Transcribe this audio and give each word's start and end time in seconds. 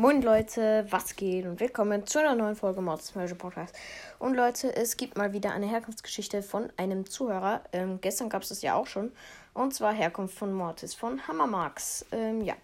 Moin 0.00 0.22
Leute, 0.22 0.86
was 0.88 1.14
geht 1.14 1.44
und 1.44 1.60
willkommen 1.60 2.06
zu 2.06 2.20
einer 2.20 2.34
neuen 2.34 2.56
Folge 2.56 2.80
Mords 2.80 3.14
Magic 3.14 3.36
Podcast. 3.36 3.76
Und 4.18 4.34
Leute, 4.34 4.74
es 4.74 4.96
gibt 4.96 5.18
mal 5.18 5.34
wieder 5.34 5.52
eine 5.52 5.66
Herkunftsgeschichte 5.66 6.42
von 6.42 6.72
einem 6.78 7.04
Zuhörer. 7.04 7.60
Ähm, 7.74 8.00
gestern 8.00 8.30
gab 8.30 8.40
es 8.40 8.48
das 8.48 8.62
ja 8.62 8.76
auch 8.76 8.86
schon. 8.86 9.12
Und 9.52 9.74
zwar 9.74 9.92
Herkunft 9.92 10.38
von 10.38 10.54
Mortis 10.54 10.94
von 10.94 11.28
Hammermax. 11.28 12.06
Ähm, 12.12 12.40
ja. 12.40 12.54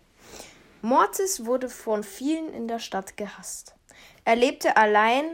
Mortis 0.81 1.45
wurde 1.45 1.69
von 1.69 2.05
vielen 2.05 2.55
in 2.55 2.69
der 2.69 2.79
Stadt 2.79 3.19
gehasst. 3.19 3.75
Er 4.25 4.37
lebte 4.37 4.79
allein 4.79 5.27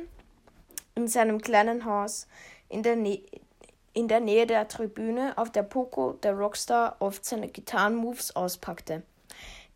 in 0.96 1.06
seinem 1.06 1.40
kleinen 1.40 1.84
Haus 1.84 2.26
in 2.68 2.82
der, 2.82 2.96
Nä 2.96 3.22
in 3.92 4.08
der 4.08 4.18
Nähe 4.18 4.48
der 4.48 4.66
Tribüne, 4.66 5.38
auf 5.38 5.52
der 5.52 5.62
Poco, 5.62 6.14
der 6.14 6.32
Rockstar, 6.32 6.96
oft 6.98 7.24
seine 7.24 7.46
Gitarrenmoves 7.46 8.34
auspackte. 8.34 9.04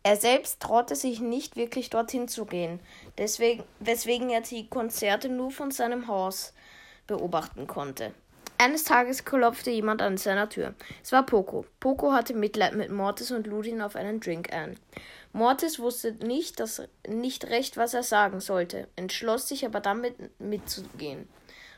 Er 0.07 0.15
selbst 0.15 0.61
traute 0.61 0.95
sich 0.95 1.19
nicht 1.19 1.57
wirklich 1.57 1.89
dorthin 1.89 2.29
zu 2.29 2.45
gehen, 2.45 2.79
deswegen, 3.17 3.65
weswegen 3.81 4.29
er 4.29 4.39
die 4.39 4.69
Konzerte 4.69 5.27
nur 5.27 5.51
von 5.51 5.69
seinem 5.69 6.07
Haus 6.07 6.53
beobachten 7.07 7.67
konnte. 7.67 8.13
Eines 8.57 8.85
Tages 8.85 9.25
klopfte 9.25 9.69
jemand 9.69 10.01
an 10.01 10.15
seiner 10.15 10.47
Tür. 10.47 10.75
Es 11.03 11.11
war 11.11 11.25
Poco. 11.25 11.65
Poco 11.81 12.13
hatte 12.13 12.33
Mitleid 12.33 12.73
mit 12.73 12.89
Mortis 12.89 13.31
und 13.31 13.47
lud 13.47 13.65
ihn 13.65 13.81
auf 13.81 13.97
einen 13.97 14.21
Drink 14.21 14.53
ein. 14.53 14.79
Mortis 15.33 15.77
wusste 15.77 16.13
nicht, 16.13 16.61
dass, 16.61 16.83
nicht 17.05 17.43
recht, 17.47 17.75
was 17.75 17.93
er 17.93 18.03
sagen 18.03 18.39
sollte, 18.39 18.87
entschloss 18.95 19.49
sich 19.49 19.65
aber 19.65 19.81
damit 19.81 20.15
mitzugehen. 20.39 21.27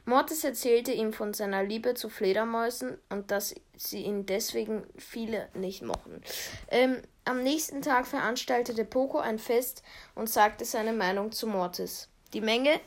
Mortis 0.05 0.43
erzählte 0.43 0.91
ihm 0.91 1.13
von 1.13 1.33
seiner 1.33 1.63
Liebe 1.63 1.93
zu 1.93 2.09
Fledermäusen 2.09 2.97
und 3.09 3.31
dass 3.31 3.55
sie 3.75 4.03
ihn 4.03 4.25
deswegen 4.25 4.83
viele 4.97 5.49
nicht 5.53 5.83
mochten. 5.83 6.21
Ähm, 6.69 6.97
am 7.25 7.43
nächsten 7.43 7.81
Tag 7.81 8.07
veranstaltete 8.07 8.85
Poco 8.85 9.19
ein 9.19 9.39
Fest 9.39 9.83
und 10.15 10.29
sagte 10.29 10.65
seine 10.65 10.93
Meinung 10.93 11.31
zu 11.31 11.47
Mortis. 11.47 12.09
Die 12.33 12.41
Menge 12.41 12.79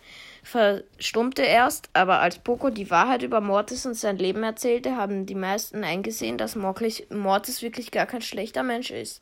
verstummte 0.44 1.42
erst, 1.42 1.90
aber 1.94 2.20
als 2.20 2.38
Poco 2.38 2.70
die 2.70 2.90
Wahrheit 2.90 3.22
über 3.22 3.40
Mortis 3.40 3.86
und 3.86 3.94
sein 3.94 4.16
Leben 4.16 4.44
erzählte, 4.44 4.96
haben 4.96 5.26
die 5.26 5.34
meisten 5.34 5.82
eingesehen, 5.82 6.38
dass 6.38 6.54
Mortis 6.54 7.62
wirklich 7.62 7.90
gar 7.90 8.06
kein 8.06 8.22
schlechter 8.22 8.62
Mensch 8.62 8.92
ist. 8.92 9.20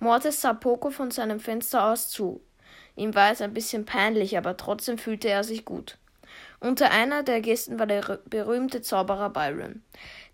Mortis 0.00 0.40
sah 0.40 0.54
Poco 0.54 0.90
von 0.90 1.10
seinem 1.10 1.38
Fenster 1.38 1.84
aus 1.84 2.08
zu. 2.08 2.40
Ihm 2.96 3.14
war 3.14 3.30
es 3.30 3.42
ein 3.42 3.52
bisschen 3.52 3.84
peinlich, 3.84 4.38
aber 4.38 4.56
trotzdem 4.56 4.96
fühlte 4.96 5.28
er 5.28 5.44
sich 5.44 5.64
gut. 5.66 5.98
Unter 6.60 6.90
einer 6.90 7.22
der 7.22 7.40
Gästen 7.40 7.78
war 7.78 7.86
der 7.86 8.20
berühmte 8.26 8.82
Zauberer 8.82 9.30
Byron, 9.30 9.82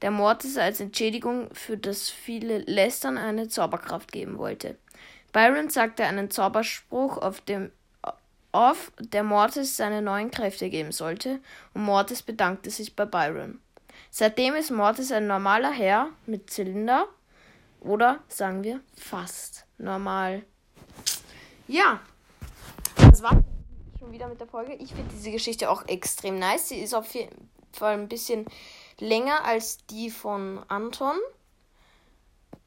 der 0.02 0.10
Mortis 0.10 0.56
als 0.56 0.80
Entschädigung 0.80 1.48
für 1.52 1.76
das 1.76 2.10
viele 2.10 2.58
Lästern 2.58 3.18
eine 3.18 3.48
Zauberkraft 3.48 4.12
geben 4.12 4.38
wollte. 4.38 4.76
Byron 5.32 5.68
sagte 5.68 6.04
einen 6.04 6.30
Zauberspruch, 6.30 7.18
auf 7.18 7.40
dem 7.40 7.70
auf 8.52 8.92
der 9.00 9.24
Mortis 9.24 9.76
seine 9.76 10.00
neuen 10.00 10.30
Kräfte 10.30 10.70
geben 10.70 10.92
sollte, 10.92 11.40
und 11.74 11.82
Mortis 11.82 12.22
bedankte 12.22 12.70
sich 12.70 12.94
bei 12.94 13.04
Byron. 13.04 13.58
Seitdem 14.10 14.54
ist 14.54 14.70
Mortis 14.70 15.10
ein 15.10 15.26
normaler 15.26 15.72
Herr 15.72 16.10
mit 16.26 16.50
Zylinder 16.50 17.08
oder 17.80 18.20
sagen 18.28 18.62
wir 18.62 18.80
fast 18.96 19.66
normal. 19.76 20.44
Ja, 21.66 21.98
das 22.96 23.22
war's 23.22 23.42
schon 24.04 24.12
wieder 24.12 24.28
mit 24.28 24.40
der 24.40 24.46
Folge. 24.46 24.74
Ich 24.74 24.92
finde 24.92 25.10
diese 25.14 25.30
Geschichte 25.30 25.70
auch 25.70 25.86
extrem 25.88 26.38
nice. 26.38 26.68
Sie 26.68 26.78
ist 26.78 26.94
auf 26.94 27.14
jeden 27.14 27.48
Fall 27.72 27.94
ein 27.94 28.08
bisschen 28.08 28.46
länger 28.98 29.44
als 29.44 29.78
die 29.86 30.10
von 30.10 30.60
Anton. 30.68 31.16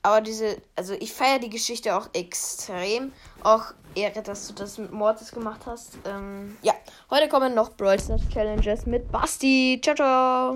Aber 0.03 0.21
diese, 0.21 0.58
also 0.75 0.93
ich 0.93 1.11
feiere 1.13 1.39
die 1.39 1.49
Geschichte 1.49 1.95
auch 1.95 2.09
extrem. 2.13 3.11
Auch 3.43 3.73
Ehre, 3.95 4.21
dass 4.21 4.47
du 4.47 4.53
das 4.53 4.77
mit 4.77 4.91
Mortis 4.91 5.31
gemacht 5.31 5.61
hast. 5.65 5.97
Ähm, 6.05 6.58
ja, 6.61 6.73
heute 7.09 7.27
kommen 7.27 7.53
noch 7.53 7.75
Brawl 7.75 7.99
Stars 7.99 8.21
Challenges 8.30 8.85
mit 8.85 9.11
Basti. 9.11 9.80
Ciao, 9.83 9.95
ciao. 9.95 10.55